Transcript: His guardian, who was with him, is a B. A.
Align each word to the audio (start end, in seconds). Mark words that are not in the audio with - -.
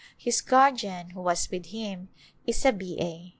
His 0.17 0.41
guardian, 0.41 1.11
who 1.11 1.21
was 1.21 1.51
with 1.51 1.67
him, 1.67 2.09
is 2.47 2.65
a 2.65 2.73
B. 2.73 2.97
A. 2.99 3.29